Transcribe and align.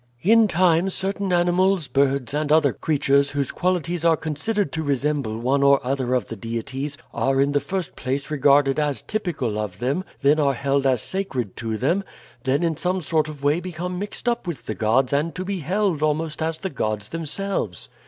"In 0.23 0.47
time 0.47 0.89
certain 0.89 1.31
animals, 1.31 1.87
birds, 1.87 2.33
and 2.33 2.51
other 2.51 2.73
creatures 2.73 3.29
whose 3.29 3.51
qualities 3.51 4.03
are 4.03 4.17
considered 4.17 4.71
to 4.71 4.81
resemble 4.81 5.37
one 5.37 5.61
or 5.61 5.79
other 5.85 6.15
of 6.15 6.25
the 6.25 6.35
deities 6.35 6.97
are 7.13 7.39
in 7.39 7.51
the 7.51 7.59
first 7.59 7.95
place 7.95 8.31
regarded 8.31 8.79
as 8.79 9.03
typical 9.03 9.59
of 9.59 9.77
them, 9.77 10.03
then 10.23 10.39
are 10.39 10.55
held 10.55 10.87
as 10.87 11.03
sacred 11.03 11.55
to 11.57 11.77
them, 11.77 12.03
then 12.45 12.63
in 12.63 12.77
some 12.77 12.99
sort 13.01 13.29
of 13.29 13.43
way 13.43 13.59
become 13.59 13.99
mixed 13.99 14.27
up 14.27 14.47
with 14.47 14.65
the 14.65 14.73
gods 14.73 15.13
and 15.13 15.35
to 15.35 15.45
be 15.45 15.59
held 15.59 16.01
almost 16.01 16.41
as 16.41 16.57
the 16.61 16.71
gods 16.71 17.09
themselves. 17.09 17.87